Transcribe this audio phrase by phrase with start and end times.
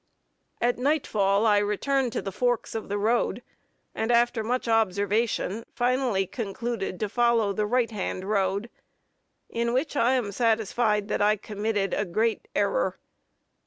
[0.59, 3.43] At nightfall I returned to the forks of the road,
[3.93, 8.71] and after much observation, finally concluded to follow the right hand road,
[9.47, 12.97] in which I am satisfied that I committed a great error.